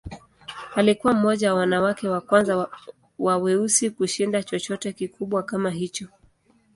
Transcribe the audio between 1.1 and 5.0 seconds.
mmoja wa wanawake wa kwanza wa weusi kushinda chochote